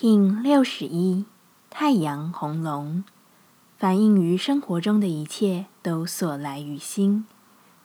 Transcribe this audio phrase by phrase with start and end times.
[0.00, 1.24] King 六十一，
[1.70, 3.02] 太阳红龙，
[3.78, 7.26] 反映于生活中的一切都所来于心。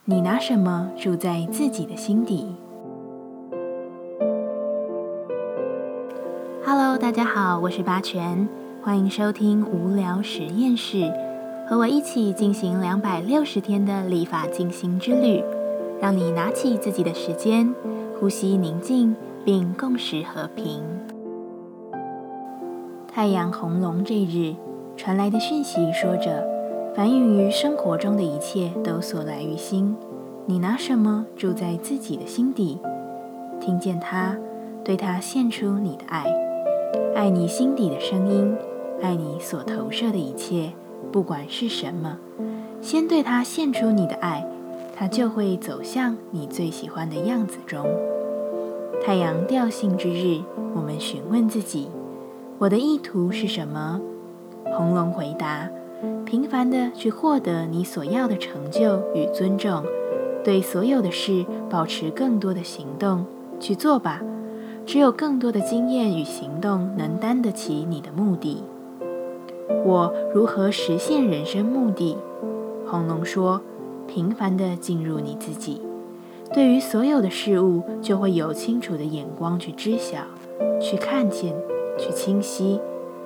[0.06, 2.56] 你拿什么住在自己的心底
[6.64, 8.48] ？Hello，大家好，我是八全，
[8.84, 11.12] 欢迎收听无聊实验室，
[11.68, 15.44] 和我一起进行两百六十天的立法进行之旅，
[16.00, 17.74] 让你拿起自己的时间，
[18.20, 20.84] 呼吸宁静，并共识和平。
[23.16, 24.56] 太阳红龙这日
[24.98, 26.44] 传来的讯息说着
[26.98, 29.96] ：“反映于生活中的一切都所来于心。
[30.48, 32.80] 你拿什么住在自己的心底？
[33.62, 34.36] 听见他，
[34.84, 36.26] 对他献出你的爱，
[37.14, 38.52] 爱你心底的声音，
[39.00, 40.72] 爱你所投射的一切，
[41.12, 42.18] 不管是什么。
[42.82, 44.44] 先对他献出你的爱，
[44.98, 47.86] 他就会走向你最喜欢的样子中。
[49.06, 50.42] 太阳调性之日，
[50.74, 51.90] 我们询问自己。”
[52.60, 54.00] 我的意图是什么？
[54.66, 55.70] 红龙回答：
[56.26, 59.84] 平凡的去获得你所要的成就与尊重，
[60.44, 63.26] 对所有的事保持更多的行动
[63.60, 64.22] 去做吧。
[64.86, 68.64] 只有更多的经验与行动能担得起你的目的。
[69.86, 72.18] 我如何实现人生目的？
[72.86, 73.62] 红龙说：
[74.08, 75.82] 平凡的进入你自己，
[76.54, 80.20] 对于所有的事物就会有清楚的眼光去知晓，
[80.82, 81.54] 去看见。
[81.98, 82.80] 去清晰，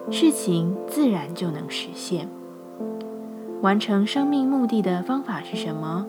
[0.10, 2.28] 事情自然就能实现。
[3.62, 6.06] 完成生命目的的方法是什么？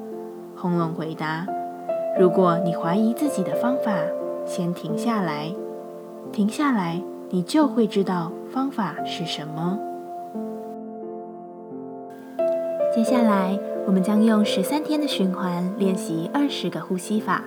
[0.55, 1.47] 红龙回答：
[2.19, 3.93] 如果你怀疑自己的方法，
[4.45, 5.55] 先停下来，
[6.33, 9.79] 停下来，你就会知道方法是什么。
[12.95, 17.45] 接下来，我们将用十三天的循环练习二十个呼吸法。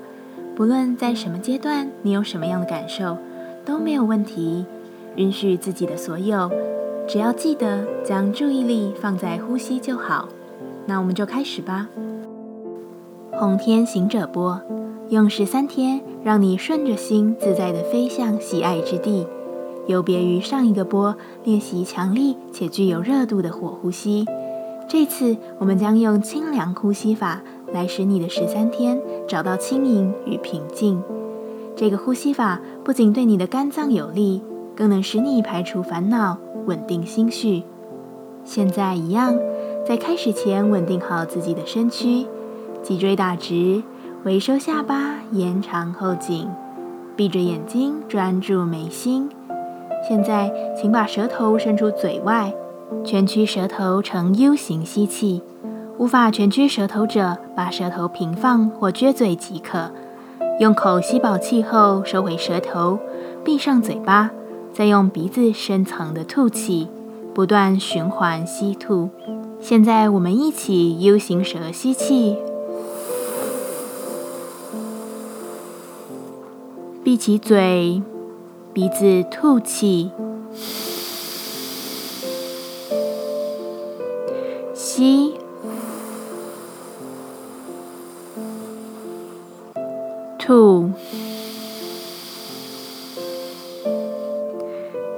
[0.56, 3.18] 不论在什么阶段，你有什么样的感受，
[3.66, 4.66] 都没有问题。
[5.16, 6.50] 允许自己的所有，
[7.08, 10.30] 只要记得将注意力放在呼吸就好。
[10.86, 11.88] 那我们就开始吧。
[13.32, 14.62] 红天行者波，
[15.10, 19.28] 用十三天让你顺着心自在的飞向喜爱之地。
[19.88, 24.26] 有别于上一个波练习强力且具有热度的火呼吸，
[24.88, 27.42] 这次我们将用清凉呼吸法
[27.74, 31.02] 来使你的十三天找到轻盈与平静。
[31.76, 34.42] 这个呼吸法不仅对你的肝脏有利。
[34.76, 37.64] 更能使你排除烦恼，稳定心绪。
[38.44, 39.38] 现在一样，
[39.86, 42.26] 在开始前稳定好自己的身躯，
[42.82, 43.84] 脊椎打直，
[44.24, 46.50] 微收下巴，延长后颈，
[47.16, 49.30] 闭着眼睛专注眉心。
[50.08, 52.52] 现在，请把舌头伸出嘴外，
[53.04, 55.44] 蜷曲舌头呈 U 型吸气。
[56.00, 59.92] 无法蜷曲舌头者，把舌头平放或撅嘴即可。
[60.60, 62.98] 用口吸饱气后，收回舌头，
[63.44, 64.32] 闭上嘴巴。
[64.74, 66.88] 再用鼻子深层的吐气，
[67.34, 69.10] 不断循环吸吐。
[69.60, 72.38] 现在我们一起 U 型舌吸气，
[77.04, 78.02] 闭起嘴，
[78.74, 80.10] 鼻子吐气，
[84.74, 85.31] 吸，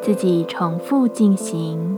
[0.04, 1.98] 自己重复进行。